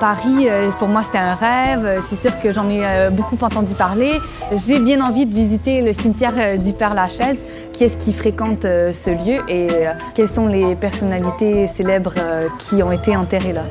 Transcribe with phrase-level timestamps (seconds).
[0.00, 2.02] Paris, euh, pour moi, c'était un rêve.
[2.10, 4.20] C'est sûr que j'en ai euh, beaucoup entendu parler.
[4.56, 7.36] J'ai bien envie de visiter le cimetière euh, du Père-Lachaise.
[7.72, 9.68] Qui est-ce qui fréquente ce lieu et
[10.14, 12.12] quelles sont les personnalités célèbres
[12.58, 13.62] qui ont été enterrées là?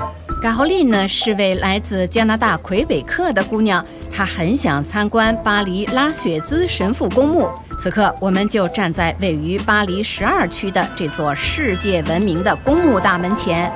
[0.41, 7.47] Caroline 是位来自加拿大魁北克的姑娘，她很想参观巴黎拉雪兹神父公墓。
[7.79, 13.71] 此刻，我们就站在位于巴黎十二区的这座世界闻名的公墓大门前。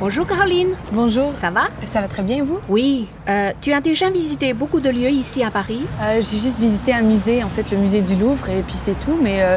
[0.00, 0.70] Bonjour Caroline.
[0.92, 1.32] Bonjour.
[1.40, 3.06] Ça va Ça va très bien, vous Oui.
[3.28, 6.92] Euh, tu as déjà visité beaucoup de lieux ici à Paris euh, J'ai juste visité
[6.94, 9.18] un musée, en fait, le musée du Louvre, et puis c'est tout.
[9.22, 9.56] Mais euh,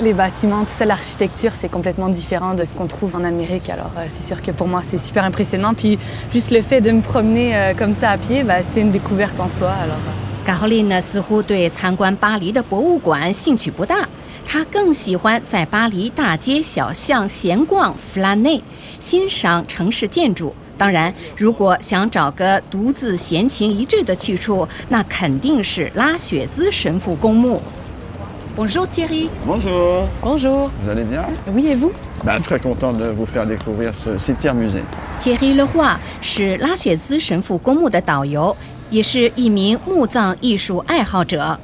[0.00, 3.68] les bâtiments, tout ça, l'architecture, c'est complètement différent de ce qu'on trouve en Amérique.
[3.68, 5.74] Alors euh, c'est sûr que pour moi, c'est super impressionnant.
[5.74, 5.98] Puis
[6.32, 9.38] juste le fait de me promener euh, comme ça à pied, bah, c'est une découverte
[9.40, 9.70] en soi.
[9.70, 9.96] Alors.
[10.08, 10.46] euh.
[10.46, 14.08] Caroline 似乎对参观巴黎的博物馆兴趣不大，
[14.55, 18.61] 她更喜欢在巴黎大街小巷闲逛 flâner。
[19.01, 20.55] 欣赏城市建筑。
[20.77, 27.61] 当然，如果想找个独自闲情逸致的去处，那肯定是拉雪兹神父公墓。
[28.55, 29.27] Bonjour Thierry.
[29.45, 30.07] Bonjour.
[30.21, 30.69] Bonjour.
[30.81, 31.91] Vous allez bien Oui, et vous
[32.23, 34.83] ben, Très content de vous faire découvrir ce cimetière musée.
[35.19, 38.55] Thierry Leroy 是拉雪兹神父公墓的导游，
[38.89, 41.59] 也是一名墓葬艺术爱好者。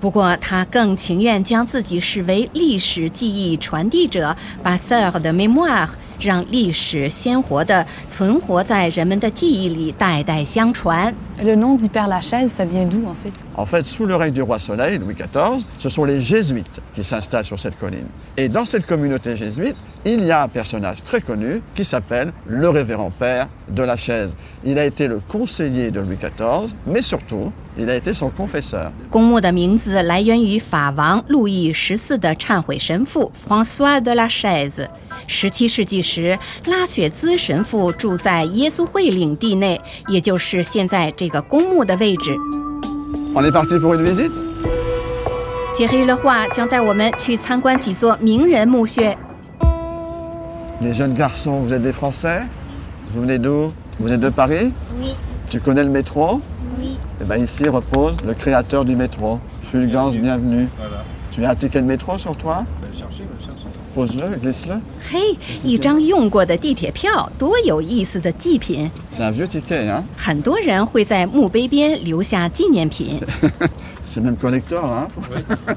[0.00, 5.88] 不过，他更情愿将自己视为历史记忆传递者 p a s s e u r de mémoire）
[6.19, 11.13] 让历史鲜活地存活在人们的记忆里，代代相传。
[11.43, 14.31] Le nom du Père Lachaise, ça vient d'où en fait En fait, sous le règne
[14.31, 18.07] du roi Soleil, Louis XIV, ce sont les jésuites qui s'installent sur cette colline.
[18.37, 22.69] Et dans cette communauté jésuite, il y a un personnage très connu qui s'appelle le
[22.69, 24.37] révérend père de la chaise.
[24.63, 28.93] Il a été le conseiller de Louis XIV, mais surtout, il a été son confesseur.
[29.09, 34.87] 公墓的名字来源于法王路易十四的忏悔神父 François de la Chaise。
[35.32, 36.36] 十七世纪时，
[36.66, 42.36] 拉雪兹神父住在耶稣会领地内，也就是现在这个公墓的位置。
[43.32, 44.32] On est parti pour une visite
[45.76, 49.16] Thierry 的话将带我们去参观几座名人墓穴。
[50.80, 52.42] Les jeunes garçons, vous êtes des Français
[53.14, 55.14] Vous venez d'où Vous êtes de Paris Oui.
[55.48, 56.40] Tu connais le métro
[56.76, 56.96] Oui.
[57.20, 59.38] Eh bien ici repose le créateur du métro.
[59.70, 60.68] Fulgence, bienvenue.
[61.30, 62.64] Tu as un ticket de métro sur toi
[63.95, 64.79] Pose-le, glisse-le.
[65.09, 68.89] 嘿，一张用过的地铁票，多有意思的祭品！
[69.11, 73.21] C'est un vieux ticket, hein 很多人会在墓碑边留下纪念品。
[74.05, 75.07] C'est même collector, hein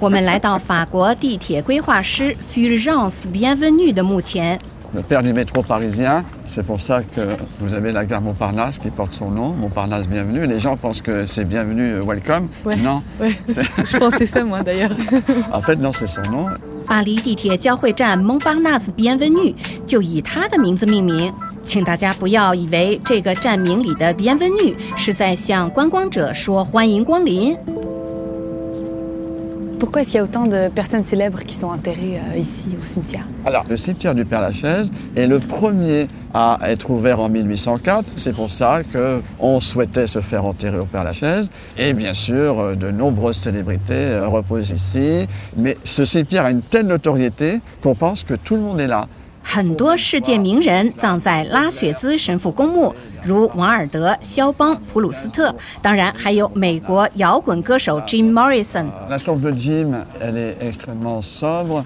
[0.00, 4.59] 我们来到法国地铁规划师 Fulgence Bienvenue 的墓前。
[4.94, 8.88] Le père du métro parisien, c'est pour ça que vous avez la gare Montparnasse qui
[8.91, 10.47] porte son nom, Montparnasse Bienvenue.
[10.47, 12.48] Les gens pensent que c'est Bienvenue euh, Welcome.
[12.64, 12.76] Ouais.
[12.76, 14.91] Non, Ouais, C'est- je pensais ça moi d'ailleurs.
[15.53, 16.47] en fait non, c'est son nom.
[16.85, 19.53] 巴黎地铁交汇站蒙巴纳斯边文女
[19.85, 21.33] 就以它的名字命名。
[21.66, 27.57] 请大家不要以为这个站名里的边文女是在向观光者说欢迎光临。
[29.82, 33.25] Pourquoi est-ce qu'il y a autant de personnes célèbres qui sont enterrées euh, ici au cimetière
[33.44, 38.04] Alors, le cimetière du Père-Lachaise est le premier à être ouvert en 1804.
[38.16, 41.50] C'est pour ça qu'on souhaitait se faire enterrer au Père-Lachaise.
[41.76, 45.26] Et bien sûr, euh, de nombreuses célébrités euh, reposent ici.
[45.56, 49.09] Mais ce cimetière a une telle notoriété qu'on pense que tout le monde est là.
[49.50, 52.94] 很多世界名人葬在拉雪兹神父公墓，
[53.25, 58.86] 如王尔德、肖邦、普鲁斯特，当然还有美国摇滚歌手 Jim Morrison。
[59.09, 61.84] La tombe de Jim, elle est extrêmement sobre.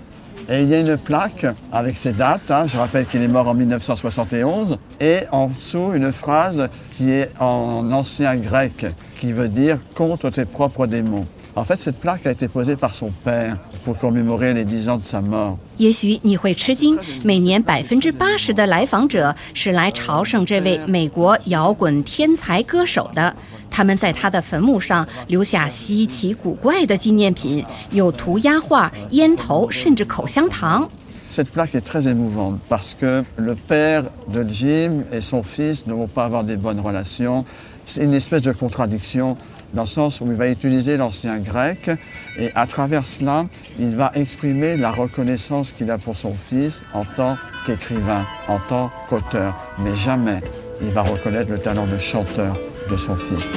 [0.49, 2.51] Et il y a une plaque avec ses dates.
[2.51, 2.67] hein.
[2.67, 4.77] Je rappelle qu'il est mort en 1971.
[5.01, 8.87] Et en dessous, une phrase qui est en ancien grec,
[9.21, 11.27] qui veut dire contre tes propres démons.
[11.58, 14.98] En fait, cette plaque a été posée par son père pour commémorer les 10 ans
[14.98, 15.58] de sa mort.
[15.80, 23.36] 也许你会吃惊，每年百分之八十的来访者是来朝圣这位美国摇滚天才歌手的。
[23.72, 30.88] 他们在他的坟墓上留下稀奇古怪的纪念品，有涂鸦画、烟头，甚至口香糖。
[31.32, 36.08] Cette plaque est très émouvante parce que le père de Jim et son fils ne vont
[36.08, 37.44] pas avoir des bonnes relations.
[37.84, 39.38] C'est une espèce de contradiction
[39.75, 41.91] dans le sens où il va utiliser l'ancien grec
[42.39, 43.47] et à travers cela,
[43.79, 47.37] il va exprimer la reconnaissance qu'il a pour son fils en tant
[47.67, 49.55] qu'écrivain, en tant qu'auteur.
[49.79, 50.41] Mais jamais
[50.81, 52.57] il va reconnaître le talent de chanteur
[52.91, 53.49] de son fils.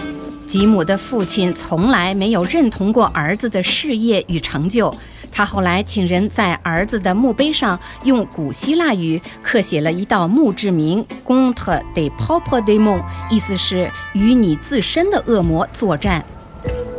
[0.45, 4.95] 吉姆的父亲从来没有认同过儿子的事业与成就。
[5.32, 13.00] 他后来请人在儿子的墓碑上用古希腊语刻写了一道墓志铭 “Contre des pauvres démons”，
[13.30, 16.24] 意思是与你自身的恶魔作战。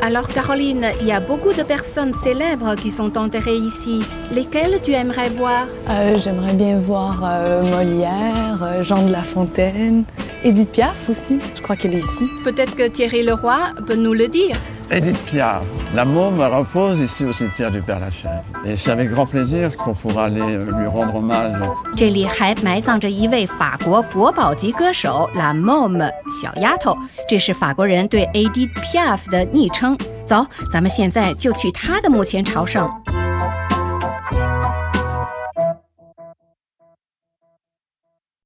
[0.02, 4.02] Alors Caroline, il y a beaucoup de personnes célèbres qui sont enterrées ici.
[4.34, 10.06] Lesquelles tu aimerais voir Euh, J'aimerais bien voir euh, Molière, euh, Jean de La Fontaine,
[10.44, 11.38] Edith Piaf aussi.
[11.56, 12.26] Je crois qu'elle est ici.
[12.44, 14.58] Peut-être que Thierry Leroy peut nous le dire.
[14.92, 15.64] Adipiaf,
[15.96, 18.30] la môme repose ici au cimetière du Père-Lachaise.
[18.66, 21.56] Et c'est avec grand plaisir qu'on pourra aller lui rendre hommage.
[21.96, 26.12] 这里还埋葬着一位法国国宝级歌手 La Môme
[26.42, 26.98] 小丫头，
[27.30, 29.98] 这是法国人对 Ad Piaf 的昵称。
[30.28, 32.90] 走，咱们现在就去她的墓前朝圣。